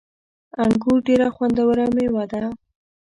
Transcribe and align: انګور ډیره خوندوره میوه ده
انګور 0.63 0.97
ډیره 1.07 1.27
خوندوره 1.35 1.85
میوه 1.95 2.23
ده 2.31 2.41